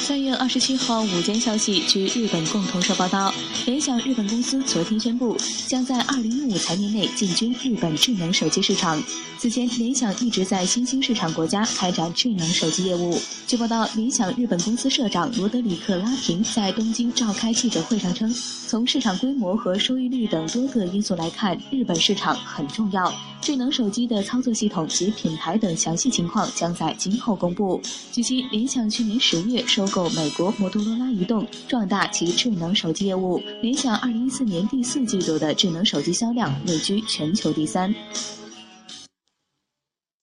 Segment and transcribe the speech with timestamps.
[0.00, 3.32] 三月二十七号午间消息，据日本共同社报道，
[3.66, 5.36] 联想日本公司昨天宣布，
[5.68, 9.00] 将在二零一五财年内进军日本智能手机市场。
[9.38, 13.20] 此前，联想一直在新兴市场国家开展智能手机业务。
[13.46, 18.34] 据报道，联想日本公司社长罗德里克拉平在东京召开记者会上称，
[18.66, 23.12] 从市场规模和收益率等多个因素来看，日本市场很重要。
[23.40, 27.80] 智能手机的操作系统及品牌等详细情况将在今后公布。
[28.12, 29.99] 据悉，联想去年十月收购。
[30.10, 37.94] 美国摩托罗拉移动壮大其智能手机业务，联想二零一四年第四季度的智能手机销量位居全球第三。